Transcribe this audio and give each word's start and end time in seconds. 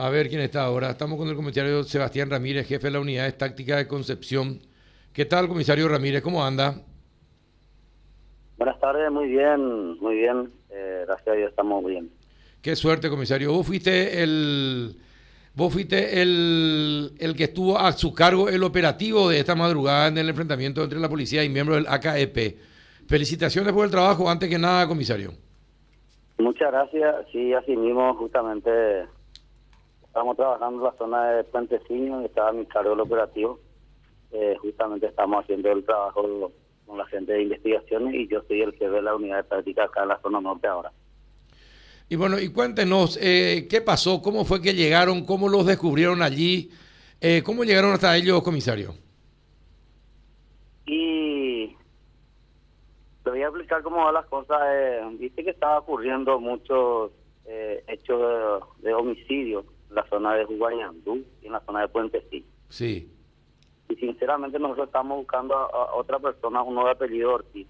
A 0.00 0.08
ver 0.08 0.30
quién 0.30 0.40
está 0.40 0.62
ahora. 0.62 0.88
Estamos 0.88 1.18
con 1.18 1.28
el 1.28 1.36
comisario 1.36 1.84
Sebastián 1.84 2.30
Ramírez, 2.30 2.66
jefe 2.66 2.86
de 2.86 2.92
la 2.92 3.00
unidad 3.00 3.34
táctica 3.34 3.76
de 3.76 3.86
Concepción. 3.86 4.58
¿Qué 5.12 5.26
tal, 5.26 5.46
comisario 5.46 5.86
Ramírez? 5.88 6.22
¿Cómo 6.22 6.42
anda? 6.42 6.74
Buenas 8.56 8.80
tardes, 8.80 9.12
muy 9.12 9.28
bien, 9.28 9.98
muy 9.98 10.14
bien. 10.14 10.50
Eh, 10.70 11.04
gracias 11.06 11.28
a 11.28 11.32
Dios 11.32 11.50
estamos 11.50 11.84
bien. 11.84 12.08
Qué 12.62 12.76
suerte, 12.76 13.10
comisario. 13.10 13.52
Vos 13.52 13.66
fuiste 13.66 14.22
el, 14.22 14.96
vos 15.54 15.70
fuiste 15.70 16.22
el, 16.22 17.12
el 17.18 17.36
que 17.36 17.44
estuvo 17.44 17.78
a 17.78 17.92
su 17.92 18.14
cargo 18.14 18.48
el 18.48 18.62
operativo 18.62 19.28
de 19.28 19.40
esta 19.40 19.54
madrugada 19.54 20.08
en 20.08 20.16
el 20.16 20.30
enfrentamiento 20.30 20.82
entre 20.82 20.98
la 20.98 21.10
policía 21.10 21.44
y 21.44 21.50
miembros 21.50 21.76
del 21.76 21.92
AKEP. 21.92 22.56
Felicitaciones 23.06 23.74
por 23.74 23.84
el 23.84 23.90
trabajo, 23.90 24.30
antes 24.30 24.48
que 24.48 24.58
nada, 24.58 24.88
comisario. 24.88 25.32
Muchas 26.38 26.72
gracias. 26.72 27.16
Sí, 27.32 27.52
así 27.52 27.76
mismo, 27.76 28.14
justamente 28.14 28.70
estamos 30.10 30.36
trabajando 30.36 30.78
en 30.78 30.84
la 30.84 30.98
zona 30.98 31.30
de 31.30 31.44
Puentecillo, 31.44 32.20
estaba 32.22 32.52
mi 32.52 32.66
cargo 32.66 32.94
el 32.94 33.00
operativo. 33.00 33.60
Eh, 34.32 34.56
justamente 34.60 35.06
estamos 35.06 35.44
haciendo 35.44 35.70
el 35.70 35.84
trabajo 35.84 36.52
con 36.84 36.98
la 36.98 37.06
gente 37.06 37.32
de 37.32 37.42
investigaciones 37.44 38.14
y 38.14 38.26
yo 38.26 38.42
soy 38.48 38.62
el 38.62 38.72
jefe 38.72 38.90
de 38.90 39.02
la 39.02 39.14
unidad 39.14 39.36
de 39.36 39.44
práctica 39.44 39.84
acá 39.84 40.02
en 40.02 40.08
la 40.08 40.20
zona 40.20 40.40
norte 40.40 40.66
ahora. 40.66 40.90
Y 42.08 42.16
bueno, 42.16 42.40
y 42.40 42.52
cuéntenos, 42.52 43.20
eh, 43.22 43.68
¿qué 43.70 43.80
pasó? 43.80 44.20
¿Cómo 44.20 44.44
fue 44.44 44.60
que 44.60 44.74
llegaron? 44.74 45.24
¿Cómo 45.24 45.48
los 45.48 45.64
descubrieron 45.64 46.22
allí? 46.22 46.70
Eh, 47.20 47.42
¿Cómo 47.44 47.62
llegaron 47.62 47.92
hasta 47.92 48.16
ellos, 48.16 48.42
comisario? 48.42 48.94
Y 50.86 51.76
te 53.22 53.30
voy 53.30 53.42
a 53.42 53.46
explicar 53.46 53.80
cómo 53.82 54.04
van 54.04 54.14
las 54.14 54.26
cosas. 54.26 54.60
Eh, 54.72 55.02
Viste 55.20 55.44
que 55.44 55.50
estaba 55.50 55.78
ocurriendo 55.78 56.40
muchos 56.40 57.12
eh, 57.52 57.84
hechos 57.88 58.62
de, 58.78 58.94
homicidio 58.94 59.60
en 59.60 59.66
la 59.90 60.06
zona 60.08 60.34
de 60.34 60.44
Juguayandú 60.44 61.24
y 61.42 61.46
en 61.46 61.52
la 61.52 61.60
zona 61.60 61.82
de 61.82 61.88
Puente 61.88 62.24
Sí. 62.68 63.12
Y 63.88 63.96
sinceramente 63.96 64.58
nosotros 64.58 64.86
estamos 64.86 65.18
buscando 65.18 65.56
a, 65.56 65.94
otra 65.94 66.18
persona, 66.18 66.62
uno 66.62 66.84
de 66.84 66.92
apellido 66.92 67.34
Ortiz 67.34 67.66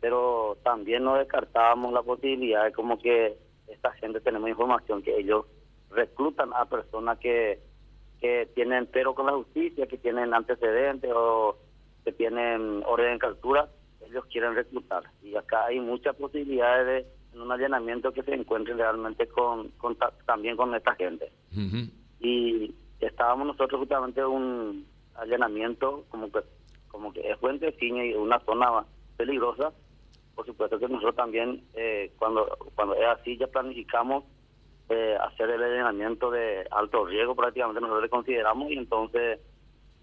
pero 0.00 0.58
también 0.62 1.04
no 1.04 1.16
descartábamos 1.16 1.92
la 1.92 2.02
posibilidad 2.02 2.64
de 2.64 2.72
como 2.72 2.98
que 2.98 3.36
esta 3.66 3.92
gente 3.92 4.20
tenemos 4.20 4.48
información 4.48 5.02
que 5.02 5.16
ellos 5.16 5.46
reclutan 5.90 6.52
a 6.54 6.66
personas 6.66 7.18
que, 7.18 7.60
que 8.20 8.48
tienen 8.54 8.86
pero 8.92 9.14
con 9.14 9.26
la 9.26 9.32
justicia, 9.32 9.86
que 9.86 9.98
tienen 9.98 10.34
antecedentes 10.34 11.10
o 11.14 11.58
que 12.04 12.12
tienen 12.12 12.82
orden 12.86 13.14
de 13.14 13.18
captura, 13.18 13.68
ellos 14.06 14.24
quieren 14.26 14.54
reclutar. 14.54 15.02
Y 15.22 15.34
acá 15.34 15.64
hay 15.66 15.80
muchas 15.80 16.14
posibilidades 16.14 16.86
de 16.86 17.15
en 17.36 17.42
un 17.42 17.52
allanamiento 17.52 18.12
que 18.12 18.22
se 18.22 18.34
encuentre 18.34 18.74
realmente 18.74 19.28
con, 19.28 19.70
también 20.24 20.56
con 20.56 20.74
esta 20.74 20.94
gente. 20.94 21.30
Y 22.20 22.74
estábamos 23.00 23.46
nosotros 23.46 23.80
justamente 23.80 24.20
en 24.20 24.26
un 24.26 24.86
allanamiento 25.14 26.04
como 26.08 26.30
que 26.30 26.40
como 26.88 27.12
que 27.12 27.30
es 27.30 27.38
Fuente 27.38 27.72
Ciña 27.78 28.04
y 28.04 28.14
una 28.14 28.40
zona 28.40 28.84
peligrosa 29.18 29.72
por 30.36 30.44
supuesto 30.44 30.78
que 30.78 30.86
nosotros 30.86 31.16
también, 31.16 31.62
eh, 31.74 32.12
cuando 32.18 32.46
cuando 32.74 32.94
es 32.94 33.06
así, 33.06 33.38
ya 33.38 33.46
planificamos 33.46 34.24
eh, 34.90 35.16
hacer 35.18 35.48
el 35.48 35.62
allanamiento 35.62 36.30
de 36.30 36.66
alto 36.70 37.06
riesgo, 37.06 37.34
prácticamente 37.34 37.80
nosotros 37.80 38.02
le 38.02 38.10
consideramos, 38.10 38.70
y 38.70 38.74
entonces 38.74 39.40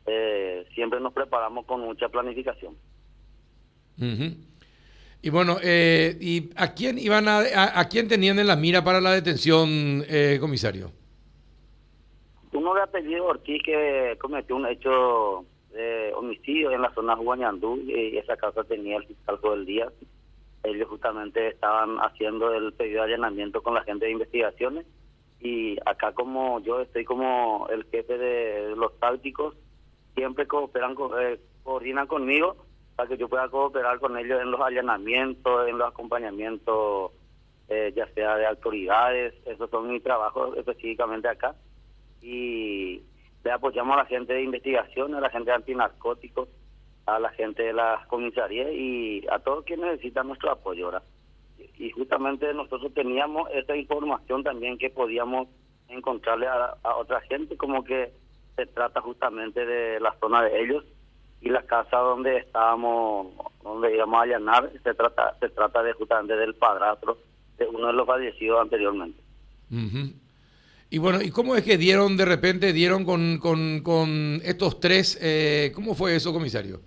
eh, 0.08 0.66
siempre 0.73 1.00
nos 1.00 1.14
preparamos 1.14 1.66
con 1.67 1.81
mucha 1.81 2.09
planificación. 2.09 2.76
Y 5.23 5.29
bueno, 5.31 5.57
¿y 5.63 6.52
a 6.55 6.73
quién 6.73 6.99
iban 6.99 7.27
a, 7.27 7.39
a, 7.79 7.88
quién 7.88 8.07
tenían 8.07 8.38
en 8.38 8.45
la 8.45 8.55
mira 8.55 8.83
para 8.83 9.02
la 9.02 9.11
detención, 9.11 10.03
comisario? 10.39 10.91
Uno 12.52 12.75
de 12.75 12.81
apellido 12.81 13.25
Ortiz 13.25 13.63
que 13.63 14.15
cometió 14.19 14.55
un 14.55 14.67
hecho 14.67 15.45
de 15.71 16.11
homicidio 16.13 16.69
en 16.71 16.81
la 16.81 16.93
zona 16.93 17.15
de 17.15 17.83
y 17.88 18.17
esa 18.17 18.35
casa 18.38 18.63
tenía 18.65 18.98
el 18.98 19.05
fiscal 19.08 19.39
todo 19.42 19.55
el 19.55 19.65
día 19.65 19.89
ellos 20.64 20.87
justamente 20.87 21.49
estaban 21.49 21.98
haciendo 21.98 22.53
el 22.53 22.73
pedido 22.73 23.03
de 23.03 23.14
allanamiento 23.14 23.61
con 23.61 23.73
la 23.73 23.83
gente 23.83 24.05
de 24.05 24.11
investigaciones 24.11 24.86
y 25.42 25.77
acá 25.86 26.14
como 26.14 26.61
yo 26.61 26.80
estoy 26.81 27.03
como 27.03 27.67
el 27.69 27.83
jefe 27.86 28.17
de 28.17 28.75
los 28.75 28.98
tácticos, 28.99 29.55
siempre 30.15 30.48
cooperan, 30.48 30.95
eh, 31.19 31.39
coordinan 31.64 32.08
conmigo 32.08 32.55
para 32.95 33.09
que 33.09 33.17
yo 33.17 33.27
pueda 33.27 33.49
cooperar 33.49 33.99
con 33.99 34.17
ellos 34.17 34.42
en 34.42 34.52
los 34.52 34.61
allanamientos, 34.61 35.67
en 35.67 35.77
los 35.77 35.87
acompañamientos, 35.87 37.11
eh, 37.70 37.92
ya 37.95 38.08
sea 38.14 38.36
de 38.37 38.45
autoridades, 38.45 39.33
esos 39.45 39.70
son 39.70 39.92
mis 39.92 40.04
trabajos 40.04 40.58
específicamente 40.58 41.27
acá. 41.27 41.55
Y 42.21 43.02
le 43.43 43.52
apoyamos 43.52 43.95
a 43.95 44.04
la 44.04 44.05
gente 44.05 44.33
de 44.33 44.43
investigación, 44.43 45.15
a 45.15 45.21
la 45.21 45.30
gente 45.30 45.49
de 45.49 45.55
antinarcóticos, 45.55 46.49
a 47.05 47.20
la 47.20 47.30
gente 47.31 47.64
de 47.64 47.73
las 47.73 48.05
comisarías 48.08 48.70
y 48.71 49.25
a 49.30 49.39
todos 49.39 49.65
quienes 49.65 49.87
necesitan 49.87 50.27
nuestro 50.27 50.52
apoyo. 50.52 50.86
ahora 50.86 51.04
Y 51.77 51.89
justamente 51.92 52.54
nosotros 52.54 52.93
teníamos 52.93 53.49
esta 53.54 53.75
información 53.75 54.43
también 54.43 54.77
que 54.77 54.89
podíamos 54.89 55.48
encontrarle 55.89 56.48
a, 56.48 56.77
otra 56.98 57.21
gente, 57.21 57.58
como 57.58 57.83
que 57.83 58.14
se 58.55 58.65
trata 58.67 59.02
justamente 59.02 59.65
de 59.65 59.99
la 59.99 60.15
zona 60.20 60.43
de 60.43 60.61
ellos 60.61 60.86
y 61.43 61.49
la 61.49 61.61
casa 61.64 61.98
donde 61.98 62.37
estábamos, 62.37 63.27
donde 63.61 63.93
íbamos 63.93 64.20
a 64.20 64.23
allanar, 64.23 64.71
se 64.83 64.93
trata, 64.93 65.36
se 65.39 65.49
trata 65.49 65.83
de 65.83 65.93
justamente 65.93 66.36
del 66.36 66.55
padrastro 66.55 67.17
de 67.58 67.67
uno 67.67 67.87
de 67.87 67.93
los 67.93 68.08
fallecidos 68.08 68.61
anteriormente. 68.61 69.21
Y 70.89 70.98
bueno, 70.99 71.21
¿y 71.21 71.31
cómo 71.31 71.55
es 71.55 71.64
que 71.64 71.77
dieron 71.77 72.17
de 72.17 72.26
repente, 72.26 72.73
dieron 72.73 73.05
con, 73.05 73.37
con, 73.39 73.81
con 73.81 74.42
estos 74.43 74.80
tres? 74.80 75.20
Eh, 75.21 75.71
¿Cómo 75.76 75.95
fue 75.95 76.15
eso, 76.15 76.31
comisario? 76.33 76.80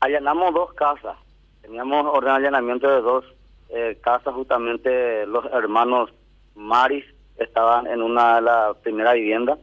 allanamos 0.00 0.54
dos 0.54 0.72
casas. 0.74 1.16
Teníamos 1.62 2.06
orden 2.06 2.30
de 2.30 2.36
allanamiento 2.36 2.88
de 2.88 3.00
dos 3.00 3.24
eh, 3.70 3.98
casas, 4.00 4.34
justamente 4.34 5.26
los 5.26 5.44
hermanos 5.46 6.10
Maris 6.54 7.04
estaban 7.38 7.86
en 7.86 8.02
una 8.02 8.36
de 8.36 8.42
las 8.42 8.76
primeras 8.78 9.14
viviendas 9.14 9.58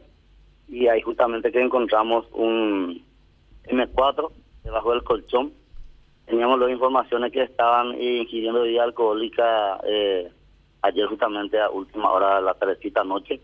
y 0.68 0.86
ahí 0.88 1.00
justamente 1.02 1.52
que 1.52 1.60
encontramos 1.60 2.26
un 2.32 3.02
M4 3.66 4.30
debajo 4.62 4.92
del 4.92 5.02
colchón. 5.04 5.52
Teníamos 6.26 6.58
las 6.58 6.70
informaciones 6.70 7.32
que 7.32 7.42
estaban 7.42 8.00
ingiriendo 8.00 8.62
bebida 8.62 8.84
alcohólica 8.84 9.78
eh, 9.86 10.30
ayer 10.82 11.06
justamente 11.06 11.60
a 11.60 11.70
última 11.70 12.10
hora 12.12 12.36
de 12.36 12.42
la 12.42 12.54
tardecita 12.54 13.04
noche 13.04 13.40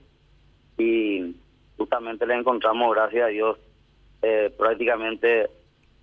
y 0.79 1.35
justamente 1.77 2.27
le 2.27 2.35
encontramos, 2.35 2.95
gracias 2.95 3.25
a 3.25 3.29
Dios, 3.29 3.59
eh, 4.23 4.53
prácticamente 4.57 5.49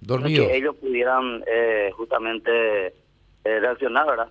Dormido. 0.02 0.48
que 0.48 0.58
ellos 0.58 0.76
pudieran 0.76 1.44
eh, 1.48 1.92
justamente 1.96 2.88
eh, 2.88 3.60
reaccionar, 3.60 4.08
¿verdad? 4.08 4.30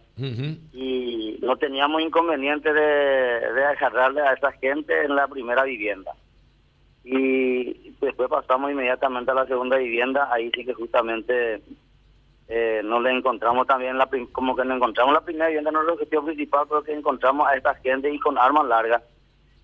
Y 0.73 1.39
no 1.43 1.57
teníamos 1.57 2.03
inconveniente 2.03 2.73
de, 2.73 2.81
de 2.81 3.65
agarrarle 3.65 4.21
a 4.23 4.33
esa 4.33 4.53
gente 4.53 5.05
en 5.05 5.15
la 5.15 5.29
primera 5.29 5.65
vivienda. 5.65 6.13
Y 7.09 7.95
después 8.01 8.29
pasamos 8.29 8.73
inmediatamente 8.73 9.31
a 9.31 9.35
la 9.35 9.47
segunda 9.47 9.77
vivienda, 9.77 10.29
ahí 10.33 10.51
sí 10.53 10.65
que 10.65 10.75
justamente 10.75 11.63
eh, 12.49 12.81
no 12.85 12.99
le 12.99 13.13
encontramos 13.13 13.65
también, 13.69 13.97
la 13.97 14.09
como 14.33 14.57
que 14.57 14.65
no 14.65 14.75
encontramos 14.75 15.15
la 15.15 15.21
primera 15.21 15.47
vivienda, 15.47 15.71
no 15.71 15.83
es 15.83 15.87
el 15.87 15.95
objetivo 15.95 16.25
principal, 16.25 16.67
pero 16.69 16.83
que 16.83 16.93
encontramos 16.93 17.47
a 17.47 17.55
esta 17.55 17.77
gente 17.77 18.13
y 18.13 18.19
con 18.19 18.37
armas 18.37 18.67
largas. 18.67 19.05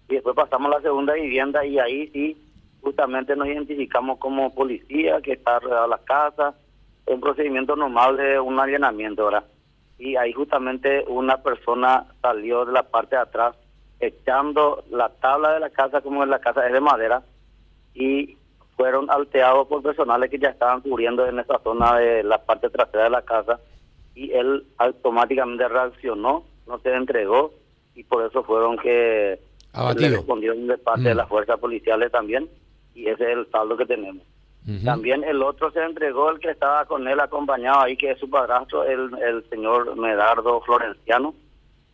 Y 0.09 0.15
después 0.15 0.37
pasamos 0.37 0.71
a 0.71 0.77
la 0.77 0.83
segunda 0.83 1.15
vivienda 1.15 1.67
y 1.67 1.81
ahí 1.81 2.07
sí 2.13 2.37
justamente 2.81 3.35
nos 3.35 3.49
identificamos 3.49 4.21
como 4.21 4.55
policía 4.55 5.21
que 5.21 5.33
está 5.33 5.57
alrededor 5.57 5.83
de 5.83 5.89
la 5.89 5.99
casa, 5.99 6.55
un 7.07 7.21
procedimiento 7.21 7.75
normal 7.75 8.19
de 8.19 8.39
un 8.39 8.61
allanamiento, 8.61 9.25
¿verdad? 9.25 9.47
Y 9.99 10.15
ahí 10.15 10.33
justamente 10.33 11.05
una 11.09 11.39
persona 11.39 12.07
salió 12.21 12.65
de 12.65 12.73
la 12.73 12.85
parte 12.85 13.17
de 13.17 13.23
atrás 13.23 13.57
echando 13.99 14.85
la 14.91 15.09
tabla 15.09 15.55
de 15.55 15.61
la 15.61 15.71
casa 15.71 16.03
como 16.03 16.23
en 16.23 16.31
la 16.31 16.39
casa 16.39 16.65
es 16.69 16.73
de 16.73 16.81
madera 16.81 17.25
y 17.95 18.37
fueron 18.77 19.11
alteados 19.11 19.69
por 19.69 19.83
personales 19.83 20.31
que 20.31 20.39
ya 20.39 20.49
estaban 20.49 20.81
cubriendo 20.81 21.27
en 21.27 21.39
esa 21.39 21.59
zona 21.61 21.97
de 21.99 22.23
la 22.23 22.39
parte 22.39 22.71
trasera 22.71 23.05
de 23.05 23.11
la 23.11 23.23
casa 23.23 23.61
y 24.15 24.33
él 24.33 24.67
automáticamente 24.79 25.69
reaccionó, 25.69 26.45
no 26.67 26.79
se 26.81 26.95
entregó 26.95 27.53
y 27.95 28.05
por 28.05 28.25
eso 28.25 28.43
fueron 28.45 28.77
que 28.79 29.39
le 29.97 30.09
respondieron 30.09 30.67
de 30.67 30.79
parte 30.79 31.05
de 31.05 31.15
mm. 31.15 31.19
las 31.19 31.29
fuerzas 31.29 31.59
policiales 31.59 32.11
también 32.11 32.49
y 32.95 33.09
ese 33.09 33.25
es 33.25 33.39
el 33.39 33.51
saldo 33.51 33.77
que 33.77 33.87
tenemos. 33.87 34.23
También 34.85 35.25
el 35.25 35.43
otro 35.43 35.73
se 35.73 35.83
entregó, 35.83 36.31
el 36.31 36.39
que 36.39 36.51
estaba 36.51 36.85
con 36.85 37.09
él 37.09 37.19
acompañado 37.19 37.81
ahí, 37.81 37.97
que 37.97 38.13
es 38.13 38.19
su 38.21 38.31
padrastro, 38.31 38.85
el, 38.85 39.11
el 39.21 39.45
señor 39.51 39.97
Medardo 39.97 40.61
Florenciano, 40.61 41.35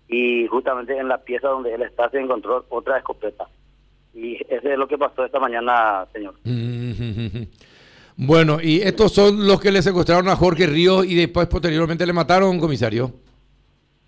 y 0.07 0.47
justamente 0.49 0.97
en 0.97 1.09
la 1.09 1.17
pieza 1.19 1.49
donde 1.49 1.73
él 1.73 1.83
está 1.83 2.11
se 2.11 2.21
encontró 2.21 2.67
otra 2.69 2.99
escopeta. 2.99 3.49
Y 4.19 4.35
ese 4.49 4.73
es 4.73 4.79
lo 4.79 4.89
que 4.89 4.99
pasó 4.99 5.25
esta 5.25 5.39
mañana, 5.39 6.07
señor. 6.13 6.35
Bueno, 8.21 8.59
y 8.61 8.81
estos 8.81 9.13
son 9.13 9.47
los 9.47 9.61
que 9.61 9.71
le 9.71 9.81
secuestraron 9.81 10.29
a 10.29 10.35
Jorge 10.35 10.67
Ríos 10.67 11.07
y 11.07 11.15
después 11.15 11.47
posteriormente 11.47 12.05
le 12.05 12.13
mataron, 12.13 12.59
comisario. 12.59 13.13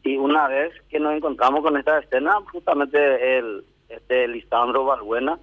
Y 0.02 0.16
una 0.16 0.48
vez 0.48 0.72
que 0.88 0.98
nos 0.98 1.14
encontramos 1.14 1.62
con 1.62 1.76
esta 1.76 2.00
escena, 2.00 2.34
justamente 2.50 3.38
el 3.38 3.62
este 3.88 4.26
Lisandro 4.26 4.84
Balbuena 4.84 5.38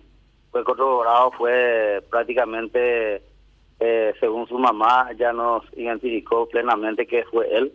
fue 0.51 0.65
corroborado, 0.65 1.31
fue 1.31 2.03
prácticamente, 2.09 3.21
eh, 3.79 4.13
según 4.19 4.45
su 4.49 4.59
mamá, 4.59 5.11
ya 5.17 5.31
nos 5.31 5.63
identificó 5.77 6.49
plenamente 6.49 7.07
que 7.07 7.23
fue 7.23 7.47
él 7.55 7.71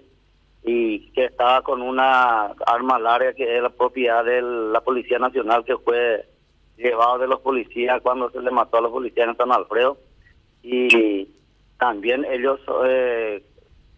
y 0.62 1.10
que 1.12 1.24
estaba 1.24 1.62
con 1.62 1.80
una 1.80 2.52
arma 2.66 2.98
larga 2.98 3.32
que 3.32 3.56
es 3.56 3.62
la 3.62 3.70
propiedad 3.70 4.26
de 4.26 4.42
la 4.42 4.82
Policía 4.82 5.18
Nacional 5.18 5.64
que 5.64 5.78
fue 5.78 6.26
llevado 6.82 7.18
de 7.18 7.28
los 7.28 7.40
policías 7.40 8.00
cuando 8.02 8.30
se 8.30 8.40
le 8.40 8.50
mató 8.50 8.78
a 8.78 8.82
los 8.82 8.92
policías 8.92 9.28
en 9.28 9.36
San 9.36 9.52
Alfredo. 9.52 9.98
Y 10.62 11.28
también 11.78 12.24
ellos 12.24 12.60
eh, 12.86 13.42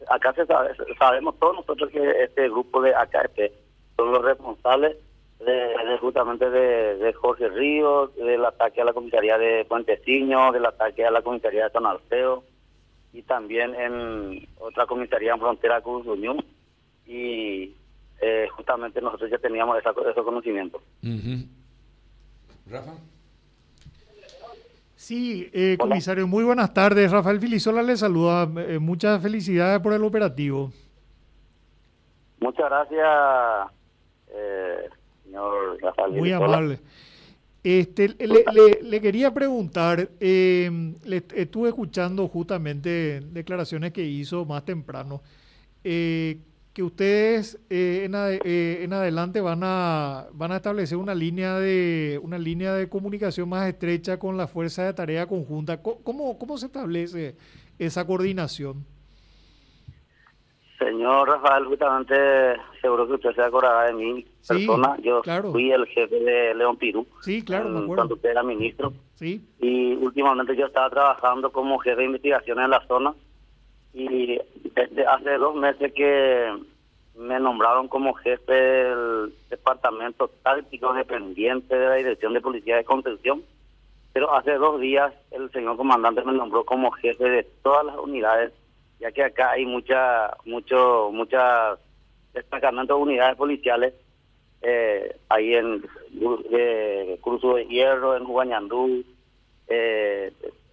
acá 0.08 0.32
se 0.32 0.46
sabe, 0.46 0.70
sabemos 0.98 1.38
todos 1.38 1.56
nosotros 1.56 1.90
que 1.90 2.22
este 2.22 2.48
grupo 2.48 2.80
de 2.82 2.94
AKP 2.94 3.52
son 3.96 4.12
los 4.12 4.22
responsables 4.22 4.96
de, 5.40 5.98
justamente 6.00 6.48
de, 6.48 7.12
Jorge 7.12 7.48
Ríos, 7.48 8.14
del 8.16 8.44
ataque 8.44 8.80
a 8.80 8.84
la 8.84 8.92
comisaría 8.92 9.36
de 9.38 9.64
Puenteciño, 9.66 10.52
del 10.52 10.66
ataque 10.66 11.04
a 11.04 11.10
la 11.10 11.22
comisaría 11.22 11.64
de 11.64 11.70
San 11.70 11.86
Alfredo 11.86 12.44
y 13.12 13.22
también 13.22 13.74
en 13.74 14.48
otra 14.58 14.86
comisaría 14.86 15.32
en 15.32 15.40
frontera 15.40 15.80
con 15.80 16.06
Unión 16.08 16.44
y 17.06 17.74
eh, 18.20 18.48
justamente 18.56 19.00
nosotros 19.00 19.30
ya 19.30 19.38
teníamos 19.38 19.78
esa, 19.78 19.90
ese 19.90 20.22
conocimiento. 20.22 20.80
Rafa. 22.66 22.92
Sí, 24.96 25.50
eh, 25.52 25.76
comisario, 25.78 26.26
muy 26.26 26.44
buenas 26.44 26.72
tardes. 26.72 27.10
Rafael 27.10 27.38
Filisola 27.38 27.82
le 27.82 27.96
saluda. 27.96 28.48
Eh, 28.62 28.78
muchas 28.78 29.20
felicidades 29.20 29.80
por 29.80 29.92
el 29.92 30.02
operativo. 30.02 30.72
Muchas 32.40 32.70
gracias, 32.70 33.70
eh, 34.28 34.88
señor 35.24 35.78
Rafael. 35.82 36.12
Muy 36.12 36.32
amable. 36.32 36.80
Este, 37.62 38.08
le, 38.08 38.44
le, 38.82 39.00
quería 39.00 39.32
preguntar, 39.32 40.08
le, 40.20 41.24
estuve 41.34 41.70
escuchando 41.70 42.28
justamente 42.28 43.20
declaraciones 43.20 43.92
que 43.92 44.02
hizo 44.02 44.44
más 44.44 44.64
temprano. 44.64 45.22
Eh, 45.82 46.38
que 46.74 46.82
ustedes 46.82 47.54
eh, 47.70 48.02
en, 48.04 48.14
eh, 48.16 48.82
en, 48.82 48.92
adelante 48.92 49.40
van 49.40 49.60
a, 49.62 50.26
van 50.32 50.50
a 50.50 50.56
establecer 50.56 50.98
una 50.98 51.14
línea, 51.14 51.54
de, 51.54 52.20
una 52.20 52.36
línea 52.36 52.74
de 52.74 52.88
comunicación 52.88 53.48
más 53.48 53.68
estrecha 53.68 54.18
con 54.18 54.36
la 54.36 54.48
Fuerza 54.48 54.82
de 54.84 54.92
Tarea 54.92 55.28
Conjunta. 55.28 55.80
¿Cómo, 55.80 56.36
cómo 56.36 56.58
se 56.58 56.66
establece 56.66 57.36
esa 57.78 58.04
coordinación? 58.04 58.84
Señor 60.80 61.28
Rafael, 61.28 61.64
justamente 61.66 62.14
seguro 62.82 63.06
que 63.06 63.14
usted 63.14 63.34
se 63.36 63.42
acordará 63.42 63.86
de 63.86 63.92
mi 63.94 64.26
persona. 64.46 64.96
Yo 65.00 65.22
fui 65.52 65.70
el 65.70 65.86
jefe 65.86 66.18
de 66.18 66.56
León 66.56 66.76
Pirú. 66.76 67.06
Sí, 67.20 67.42
claro, 67.44 67.68
me 67.68 67.78
acuerdo. 67.78 67.94
Cuando 67.94 68.14
usted 68.16 68.30
era 68.30 68.42
ministro. 68.42 68.92
Sí. 69.14 69.40
Y 69.60 69.94
últimamente 69.94 70.56
yo 70.56 70.66
estaba 70.66 70.90
trabajando 70.90 71.52
como 71.52 71.78
jefe 71.78 71.98
de 71.98 72.06
investigación 72.06 72.58
en 72.58 72.70
la 72.70 72.84
zona 72.88 73.14
y 73.94 74.40
desde 74.74 75.06
hace 75.06 75.38
dos 75.38 75.54
meses 75.54 75.92
que 75.92 76.52
me 77.16 77.38
nombraron 77.38 77.88
como 77.88 78.14
jefe 78.14 78.52
del 78.52 79.32
departamento 79.48 80.28
táctico 80.42 80.92
dependiente 80.92 81.76
de 81.76 81.86
la 81.86 81.94
Dirección 81.94 82.34
de 82.34 82.40
Policía 82.40 82.76
de 82.76 82.84
Contención, 82.84 83.42
pero 84.12 84.34
hace 84.34 84.52
dos 84.54 84.80
días 84.80 85.12
el 85.30 85.50
señor 85.52 85.76
comandante 85.76 86.24
me 86.24 86.32
nombró 86.32 86.64
como 86.64 86.90
jefe 86.92 87.24
de 87.24 87.44
todas 87.62 87.86
las 87.86 87.96
unidades, 87.96 88.52
ya 88.98 89.12
que 89.12 89.22
acá 89.22 89.52
hay 89.52 89.64
mucha, 89.64 90.36
mucho, 90.44 91.10
muchas 91.12 91.78
destacamentos 92.32 92.96
de 92.96 93.02
unidades 93.02 93.36
policiales, 93.36 93.94
eh, 94.62 95.16
ahí 95.28 95.54
en 95.54 95.84
eh, 96.50 97.18
Cruzo 97.22 97.54
de 97.54 97.66
Hierro, 97.66 98.16
en 98.16 98.24
Jugañandú, 98.24 99.04
eh, 99.68 100.32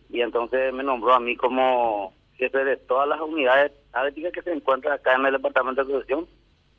y 0.09 0.21
entonces 0.21 0.73
me 0.73 0.83
nombró 0.83 1.13
a 1.13 1.19
mí 1.19 1.35
como 1.35 2.13
jefe 2.35 2.63
de 2.63 2.77
todas 2.77 3.07
las 3.07 3.21
unidades 3.21 3.71
tácticas 3.91 4.31
que 4.31 4.41
se 4.41 4.53
encuentran 4.53 4.93
acá 4.93 5.15
en 5.15 5.25
el 5.25 5.33
Departamento 5.33 5.83
de 5.83 5.89
Protección 5.89 6.27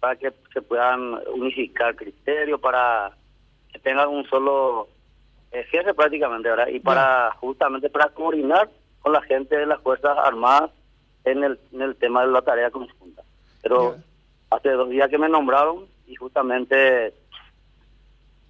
para 0.00 0.17
que 0.17 0.32
se 0.53 0.62
puedan 0.62 1.20
unificar 1.32 1.94
criterios, 1.94 2.61
para 2.61 3.12
que 3.73 3.79
tengan 3.79 4.09
un 4.09 4.25
solo 4.26 4.88
jefe 5.53 5.94
prácticamente, 5.94 6.49
¿verdad? 6.49 6.69
Y 6.69 6.81
para 6.81 7.31
justamente 7.32 7.88
para 7.91 8.09
coordinar 8.09 8.69
con 9.00 9.12
la 9.12 9.23
gente 9.23 9.56
de 9.56 9.67
las 9.67 9.81
Fuerzas 9.81 10.17
Armadas 10.19 10.70
en 11.25 11.44
el, 11.44 11.59
en 11.73 11.82
el 11.82 11.97
tema 11.97 12.25
de 12.25 12.32
la 12.32 12.43
tarea 12.43 12.70
conjunta. 12.70 13.23
Pero 13.62 13.97
hace 14.50 14.70
dos 14.70 14.88
días 14.91 15.09
que 15.09 15.19
me 15.19 15.29
nombraron 15.29 15.87
y 16.06 16.14
justamente 16.17 17.14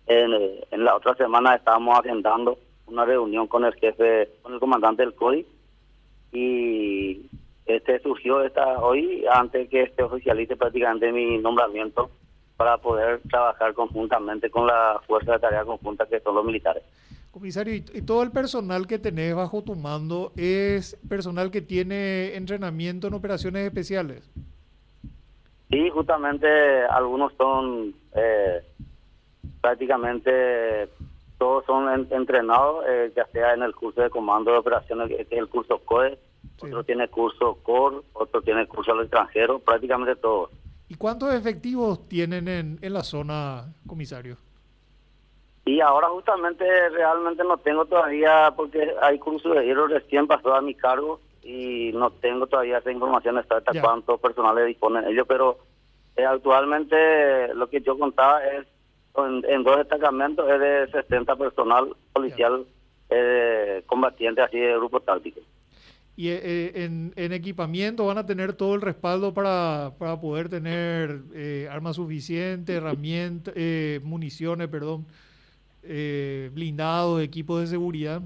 en, 0.06 0.32
en 0.70 0.84
la 0.84 0.96
otra 0.96 1.14
semana 1.14 1.54
estábamos 1.54 1.98
agendando 1.98 2.58
una 2.86 3.04
reunión 3.04 3.46
con 3.46 3.64
el 3.64 3.74
jefe, 3.74 4.30
con 4.42 4.54
el 4.54 4.60
comandante 4.60 5.02
del 5.02 5.14
CODI 5.14 5.46
y 6.32 7.28
este 7.76 8.00
surgió 8.00 8.42
esta 8.42 8.80
hoy 8.80 9.24
antes 9.30 9.68
que 9.68 9.82
este 9.82 10.02
oficialice 10.02 10.56
prácticamente 10.56 11.12
mi 11.12 11.38
nombramiento 11.38 12.10
para 12.56 12.78
poder 12.78 13.20
trabajar 13.28 13.74
conjuntamente 13.74 14.50
con 14.50 14.66
la 14.66 15.00
fuerza 15.06 15.32
de 15.32 15.38
tarea 15.40 15.64
conjunta 15.64 16.06
que 16.06 16.20
son 16.20 16.34
los 16.34 16.44
militares. 16.44 16.82
Comisario, 17.30 17.74
¿y 17.74 18.02
todo 18.02 18.22
el 18.22 18.30
personal 18.30 18.86
que 18.86 18.98
tenés 18.98 19.34
bajo 19.34 19.62
tu 19.62 19.74
mando 19.74 20.32
es 20.36 20.98
personal 21.08 21.50
que 21.50 21.62
tiene 21.62 22.36
entrenamiento 22.36 23.06
en 23.06 23.14
operaciones 23.14 23.64
especiales? 23.66 24.30
Sí, 25.70 25.88
justamente 25.88 26.46
algunos 26.84 27.32
son 27.38 27.94
eh, 28.14 28.60
prácticamente 29.62 30.90
todos 31.38 31.64
son 31.64 32.06
entrenados, 32.10 32.84
eh, 32.86 33.10
ya 33.16 33.26
sea 33.32 33.54
en 33.54 33.62
el 33.62 33.74
curso 33.74 34.02
de 34.02 34.10
comando 34.10 34.52
de 34.52 34.58
operaciones, 34.58 35.08
que 35.08 35.22
es 35.22 35.32
el 35.32 35.48
curso 35.48 35.78
COE, 35.78 36.18
otro 36.60 36.84
tiene 36.84 37.08
curso 37.08 37.58
CORE, 37.62 37.98
otro 38.12 38.42
tiene 38.42 38.66
curso 38.66 38.92
al 38.92 39.00
extranjero, 39.00 39.58
prácticamente 39.58 40.16
todos. 40.16 40.50
¿Y 40.88 40.94
cuántos 40.94 41.32
efectivos 41.34 42.06
tienen 42.08 42.48
en, 42.48 42.78
en 42.82 42.92
la 42.92 43.02
zona, 43.02 43.72
comisario? 43.86 44.36
Y 45.64 45.80
ahora 45.80 46.08
justamente 46.08 46.64
realmente 46.90 47.44
no 47.44 47.56
tengo 47.58 47.84
todavía, 47.86 48.52
porque 48.56 48.94
hay 49.00 49.18
cursos 49.18 49.54
de 49.54 49.64
hierro 49.64 49.86
recién 49.86 50.26
pasó 50.26 50.54
a 50.54 50.60
mi 50.60 50.74
cargo 50.74 51.20
y 51.42 51.92
no 51.94 52.10
tengo 52.10 52.46
todavía 52.46 52.78
esa 52.78 52.90
información 52.90 53.38
exacta 53.38 53.72
cuántos 53.80 54.20
personales 54.20 54.66
disponen 54.66 55.06
ellos, 55.06 55.26
pero 55.28 55.58
eh, 56.16 56.24
actualmente 56.24 57.54
lo 57.54 57.68
que 57.68 57.80
yo 57.80 57.98
contaba 57.98 58.44
es 58.44 58.66
en, 59.16 59.62
dos 59.62 59.78
destacamentos 59.78 60.48
es 60.50 60.60
de 60.60 60.90
60 60.90 61.36
personal 61.36 61.94
policial 62.12 62.66
eh, 63.10 63.82
combatiente 63.86 64.42
así 64.42 64.58
de 64.58 64.76
grupo 64.76 65.00
táctico. 65.00 65.40
Y 66.14 66.28
eh, 66.28 66.84
en, 66.84 67.32
equipamiento 67.32 68.06
van 68.06 68.18
a 68.18 68.26
tener 68.26 68.52
todo 68.52 68.74
el 68.74 68.82
respaldo 68.82 69.32
para, 69.32 69.92
para 69.98 70.20
poder 70.20 70.48
tener 70.48 71.22
eh, 71.34 71.68
armas 71.70 71.96
suficientes, 71.96 72.76
herramientas, 72.76 73.54
municiones, 74.02 74.68
perdón, 74.68 75.06
blindados, 75.82 77.22
equipos 77.22 77.60
de 77.60 77.66
seguridad. 77.66 78.22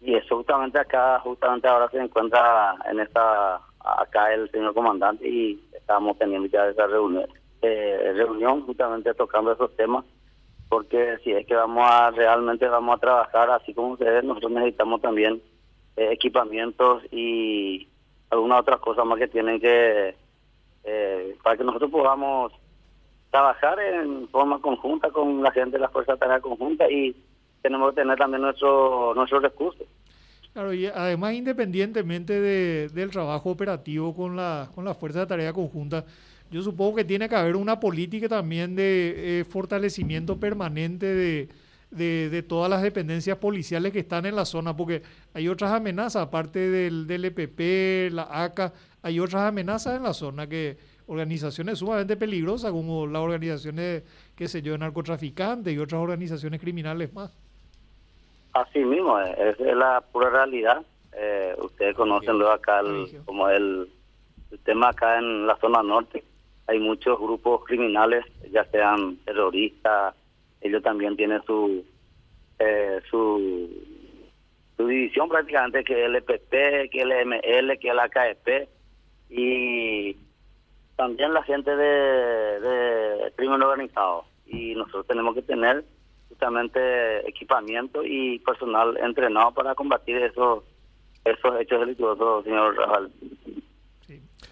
Y 0.00 0.14
eso 0.14 0.36
justamente 0.36 0.78
acá, 0.78 1.18
justamente 1.20 1.66
ahora 1.66 1.88
se 1.90 1.98
encuentra 1.98 2.76
en 2.88 3.00
esta, 3.00 3.60
acá 3.80 4.32
el 4.34 4.50
señor 4.50 4.74
comandante 4.74 5.28
y 5.28 5.60
estamos 5.72 6.18
teniendo 6.18 6.48
ya 6.48 6.68
esa 6.68 6.86
reunión 6.86 7.26
eh, 7.62 8.12
reunión 8.14 8.62
justamente 8.66 9.14
tocando 9.14 9.52
esos 9.52 9.74
temas 9.76 10.04
porque 10.68 11.18
si 11.22 11.32
es 11.32 11.46
que 11.46 11.54
vamos 11.54 11.88
a 11.88 12.10
realmente 12.10 12.68
vamos 12.68 12.96
a 12.96 13.00
trabajar 13.00 13.50
así 13.50 13.72
como 13.72 13.92
ustedes 13.92 14.24
nosotros 14.24 14.52
necesitamos 14.52 15.00
también 15.00 15.40
eh, 15.96 16.12
equipamientos 16.12 17.02
y 17.10 17.88
algunas 18.30 18.60
otras 18.60 18.80
cosas 18.80 19.06
más 19.06 19.18
que 19.18 19.28
tienen 19.28 19.60
que 19.60 20.14
eh, 20.84 21.36
para 21.42 21.56
que 21.56 21.64
nosotros 21.64 21.90
podamos 21.90 22.52
trabajar 23.30 23.78
en 23.80 24.28
forma 24.28 24.60
conjunta 24.60 25.10
con 25.10 25.42
la 25.42 25.50
gente 25.50 25.76
de 25.76 25.80
la 25.80 25.88
fuerza 25.88 26.12
de 26.12 26.18
tarea 26.18 26.40
conjunta 26.40 26.90
y 26.90 27.14
tenemos 27.62 27.90
que 27.90 28.02
tener 28.02 28.16
también 28.18 28.42
nuestro 28.42 29.14
nuestros 29.14 29.42
recursos. 29.42 29.86
Claro, 30.52 30.72
y 30.72 30.86
además 30.86 31.34
independientemente 31.34 32.40
de, 32.40 32.88
del 32.88 33.10
trabajo 33.10 33.50
operativo 33.50 34.14
con 34.14 34.36
la, 34.36 34.70
con 34.74 34.86
la 34.86 34.94
Fuerza 34.94 35.20
de 35.20 35.26
Tarea 35.26 35.52
Conjunta, 35.52 36.04
yo 36.50 36.62
supongo 36.62 36.96
que 36.96 37.04
tiene 37.04 37.28
que 37.28 37.36
haber 37.36 37.56
una 37.56 37.78
política 37.78 38.28
también 38.28 38.74
de 38.74 39.40
eh, 39.40 39.44
fortalecimiento 39.44 40.40
permanente 40.40 41.06
de, 41.06 41.48
de, 41.90 42.42
todas 42.42 42.70
las 42.70 42.82
dependencias 42.82 43.38
policiales 43.38 43.92
que 43.92 44.00
están 44.00 44.26
en 44.26 44.36
la 44.36 44.44
zona, 44.44 44.76
porque 44.76 45.02
hay 45.34 45.48
otras 45.48 45.72
amenazas, 45.72 46.26
aparte 46.26 46.58
del, 46.70 47.06
del 47.06 47.24
EPP, 47.26 48.12
la 48.12 48.28
ACA, 48.30 48.72
hay 49.02 49.20
otras 49.20 49.42
amenazas 49.42 49.96
en 49.96 50.02
la 50.02 50.12
zona 50.12 50.46
que 50.46 50.76
organizaciones 51.06 51.78
sumamente 51.78 52.16
peligrosas 52.16 52.72
como 52.72 53.06
las 53.06 53.22
organizaciones, 53.22 54.02
qué 54.34 54.48
sé 54.48 54.62
yo, 54.62 54.72
de 54.72 54.78
narcotraficantes 54.78 55.72
y 55.72 55.78
otras 55.78 56.00
organizaciones 56.00 56.60
criminales 56.60 57.12
más. 57.12 57.36
Así 58.52 58.80
mismo, 58.80 59.18
es 59.20 59.58
la 59.60 60.02
pura 60.12 60.30
realidad. 60.30 60.82
Eh, 61.12 61.54
ustedes 61.62 61.94
conocen 61.94 62.38
luego 62.38 62.52
acá 62.52 62.82
como 63.24 63.48
el, 63.48 63.88
el 64.50 64.58
tema 64.60 64.88
acá 64.88 65.18
en 65.18 65.46
la 65.46 65.56
zona 65.56 65.82
norte 65.82 66.24
hay 66.66 66.78
muchos 66.80 67.18
grupos 67.18 67.64
criminales, 67.64 68.24
ya 68.50 68.64
sean 68.66 69.16
terroristas, 69.24 70.14
ellos 70.60 70.82
también 70.82 71.16
tienen 71.16 71.42
su 71.46 71.84
eh, 72.58 73.00
su, 73.10 73.70
su 74.76 74.86
división 74.86 75.28
prácticamente, 75.28 75.84
que 75.84 75.92
es 75.92 76.06
el 76.06 76.16
EPP, 76.16 76.90
que 76.90 76.98
es 76.98 77.02
el 77.02 77.26
ML, 77.26 77.78
que 77.78 77.88
es 77.88 77.94
la 77.94 78.08
KEP, 78.08 78.68
y 79.28 80.16
también 80.96 81.34
la 81.34 81.42
gente 81.42 81.76
de, 81.76 82.60
de 82.60 83.32
crimen 83.36 83.62
organizado. 83.62 84.24
Y 84.46 84.74
nosotros 84.74 85.06
tenemos 85.06 85.34
que 85.34 85.42
tener 85.42 85.84
justamente 86.28 87.28
equipamiento 87.28 88.02
y 88.04 88.38
personal 88.40 88.96
entrenado 88.98 89.52
para 89.52 89.74
combatir 89.74 90.16
esos 90.16 90.62
esos 91.24 91.60
hechos 91.60 91.80
delictuosos, 91.80 92.44
señor 92.44 92.76
Rajal. 92.76 93.10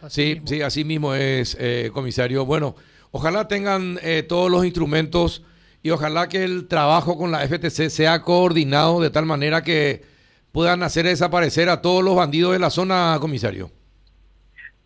Sí, 0.08 0.40
sí, 0.44 0.60
así 0.60 0.84
mismo 0.84 1.14
es, 1.14 1.56
eh, 1.60 1.90
comisario. 1.92 2.44
Bueno, 2.44 2.74
ojalá 3.12 3.48
tengan 3.48 3.98
eh, 4.02 4.22
todos 4.22 4.50
los 4.50 4.64
instrumentos 4.64 5.44
y 5.84 5.90
ojalá 5.90 6.30
que 6.30 6.44
el 6.44 6.66
trabajo 6.66 7.18
con 7.18 7.30
la 7.30 7.46
FTC 7.46 7.90
sea 7.90 8.22
coordinado 8.22 9.02
de 9.02 9.10
tal 9.10 9.26
manera 9.26 9.62
que 9.62 10.00
puedan 10.50 10.82
hacer 10.82 11.04
desaparecer 11.04 11.68
a 11.68 11.82
todos 11.82 12.02
los 12.02 12.16
bandidos 12.16 12.54
de 12.54 12.58
la 12.58 12.70
zona, 12.70 13.18
comisario. 13.20 13.68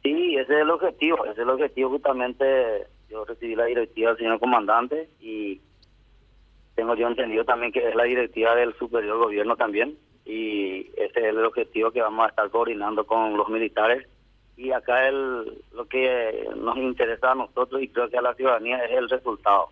Sí, 0.03 0.35
ese 0.35 0.55
es 0.55 0.61
el 0.63 0.71
objetivo, 0.71 1.25
ese 1.25 1.35
es 1.35 1.39
el 1.39 1.51
objetivo 1.51 1.91
justamente. 1.91 2.89
Yo 3.09 3.25
recibí 3.25 3.55
la 3.55 3.67
directiva 3.67 4.11
del 4.11 4.19
señor 4.19 4.41
comandante 4.41 5.09
y 5.21 5.61
tengo 6.75 6.97
yo 6.97 7.07
entendido 7.07 7.45
también 7.45 7.71
que 7.71 7.89
es 7.89 7.95
la 7.95 8.03
directiva 8.03 8.57
del 8.57 8.75
superior 8.77 9.19
gobierno 9.19 9.55
también 9.55 9.97
y 10.25 10.81
ese 10.97 11.21
es 11.21 11.25
el 11.27 11.45
objetivo 11.45 11.93
que 11.93 12.03
vamos 12.03 12.27
a 12.27 12.31
estar 12.31 12.51
coordinando 12.51 13.07
con 13.07 13.37
los 13.37 13.49
militares 13.49 14.05
y 14.57 14.73
acá 14.73 15.07
el, 15.07 15.63
lo 15.73 15.87
que 15.89 16.49
nos 16.57 16.77
interesa 16.77 17.31
a 17.31 17.37
nosotros 17.37 17.81
y 17.81 17.89
creo 17.89 18.11
que 18.11 18.19
a 18.19 18.23
la 18.23 18.35
ciudadanía 18.35 18.85
es 18.85 18.99
el 18.99 19.09
resultado. 19.09 19.69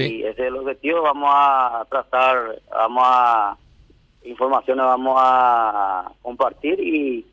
Y 0.00 0.22
ese 0.22 0.30
es 0.30 0.48
el 0.48 0.56
objetivo, 0.56 1.02
vamos 1.02 1.30
a 1.32 1.86
trazar, 1.90 2.60
vamos 2.70 3.04
a 3.06 3.56
informaciones, 4.24 4.84
vamos 4.84 5.16
a 5.18 6.12
compartir 6.22 6.80
y 6.80 7.26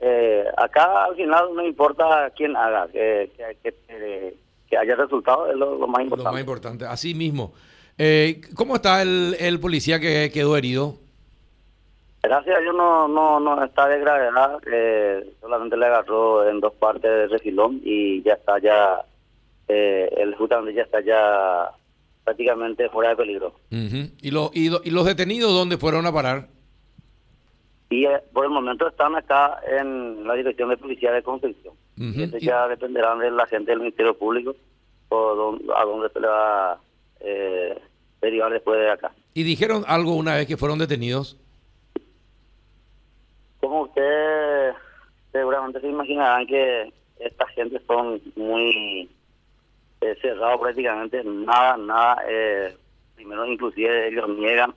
eh, 0.00 0.44
acá 0.56 1.04
al 1.04 1.16
final 1.16 1.54
no 1.54 1.64
importa 1.64 2.30
quién 2.36 2.56
haga, 2.56 2.88
que, 2.88 3.30
que, 3.62 4.76
haya 4.76 4.96
resultado 4.96 5.50
es 5.50 5.56
lo, 5.56 5.86
más 5.86 6.02
importante. 6.02 6.24
Lo 6.24 6.32
más 6.32 6.40
importante, 6.40 6.86
así 6.86 7.14
mismo. 7.14 7.52
Eh, 7.98 8.40
¿Cómo 8.56 8.76
está 8.76 9.02
el, 9.02 9.36
el 9.38 9.60
policía 9.60 10.00
que 10.00 10.30
quedó 10.32 10.56
herido? 10.56 10.94
Gracias 12.22 12.60
Dios 12.60 12.74
no, 12.76 13.08
no, 13.08 13.40
no 13.40 13.64
está 13.64 13.88
de 13.88 13.98
gravedad, 13.98 14.60
eh, 14.72 15.34
solamente 15.40 15.76
le 15.76 15.86
agarró 15.86 16.48
en 16.48 16.60
dos 16.60 16.72
partes 16.74 17.02
del 17.02 17.30
refilón 17.30 17.80
y 17.82 18.22
ya 18.22 18.34
está 18.34 18.60
ya, 18.60 19.04
eh, 19.66 20.08
el 20.18 20.34
justamente 20.36 20.72
ya 20.72 20.82
está 20.82 21.00
ya 21.00 21.72
prácticamente 22.24 22.88
fuera 22.88 23.10
de 23.10 23.16
peligro. 23.16 23.54
¿Y, 23.70 24.30
lo, 24.30 24.50
y, 24.54 24.66
y, 24.84 24.90
los 24.90 25.04
detenidos 25.04 25.52
dónde 25.52 25.76
fueron 25.76 26.06
a 26.06 26.12
parar? 26.12 26.48
Y 27.90 28.06
eh, 28.06 28.20
por 28.32 28.44
el 28.44 28.50
momento 28.50 28.88
están 28.88 29.14
acá 29.16 29.60
en 29.66 30.26
la 30.26 30.34
Dirección 30.34 30.70
de 30.70 30.76
Policía 30.76 31.12
de 31.12 31.22
Concepción. 31.22 31.74
y 31.96 32.22
eso 32.22 32.38
ya 32.38 32.66
dependerán 32.68 33.18
de 33.18 33.30
la 33.30 33.46
gente 33.46 33.70
del 33.70 33.80
Ministerio 33.80 34.16
Público 34.16 34.54
o 35.10 35.58
a 35.76 35.84
dónde 35.84 36.08
se 36.08 36.20
le 36.20 36.26
va 36.26 36.72
a 36.72 36.80
eh, 37.20 37.78
derivar 38.20 38.52
después 38.52 38.80
de 38.80 38.90
acá. 38.90 39.12
¿Y 39.34 39.42
dijeron 39.42 39.84
algo 39.86 40.14
una 40.14 40.36
vez 40.36 40.46
que 40.46 40.56
fueron 40.56 40.78
detenidos? 40.78 41.36
Como 43.60 43.82
ustedes 43.82 44.74
seguramente 45.30 45.80
se 45.80 45.88
imaginarán 45.88 46.46
que 46.46 46.92
esta 47.18 47.46
gente 47.48 47.80
son 47.86 48.20
muy 48.36 49.10
eh, 50.02 50.16
cerrados 50.20 50.60
prácticamente, 50.60 51.22
nada, 51.24 51.76
nada, 51.76 52.22
eh, 52.28 52.76
primero 53.14 53.46
inclusive 53.46 54.08
ellos 54.08 54.28
niegan, 54.28 54.74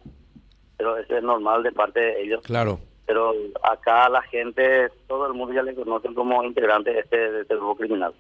pero 0.78 0.98
eso 0.98 1.18
es 1.18 1.24
normal 1.24 1.64
de 1.64 1.72
parte 1.72 2.00
de 2.00 2.24
ellos. 2.24 2.42
Claro. 2.44 2.80
Pero 3.06 3.34
acá 3.64 4.10
la 4.10 4.22
gente, 4.24 4.90
todo 5.08 5.28
el 5.28 5.34
mundo 5.34 5.54
ya 5.54 5.62
le 5.62 5.76
conocen 5.76 6.14
como 6.14 6.44
integrante 6.44 6.92
de 6.92 7.00
este, 7.00 7.18
de 7.32 7.42
este 7.42 7.56
grupo 7.56 7.76
criminal. 7.76 8.14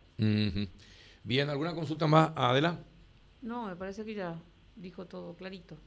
Bien, 1.23 1.49
¿alguna 1.49 1.73
consulta 1.73 2.05
más, 2.05 2.31
Adela? 2.35 2.79
No, 3.41 3.67
me 3.67 3.75
parece 3.75 4.05
que 4.05 4.13
ya 4.13 4.35
dijo 4.75 5.05
todo 5.05 5.35
clarito. 5.35 5.77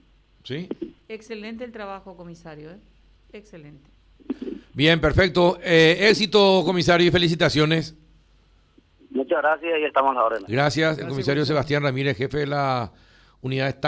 ¿Sí? 0.44 0.68
Excelente 1.08 1.64
el 1.64 1.72
trabajo, 1.72 2.16
comisario, 2.16 2.70
¿eh? 2.70 2.80
Excelente. 3.32 3.90
Bien, 4.72 5.00
perfecto. 5.00 5.58
Eh, 5.62 6.08
éxito, 6.08 6.62
comisario, 6.64 7.06
y 7.06 7.10
felicitaciones. 7.10 7.96
Muchas 9.10 9.38
gracias 9.42 9.78
y 9.80 9.84
estamos 9.84 10.12
a 10.12 10.14
la 10.14 10.24
orden. 10.24 10.44
Gracias, 10.48 10.98
el 10.98 11.08
comisario 11.08 11.44
Sebastián 11.44 11.82
Ramírez, 11.82 12.16
jefe 12.16 12.38
de 12.38 12.46
la 12.46 12.92
unidad 13.40 13.66
táctica. 13.66 13.78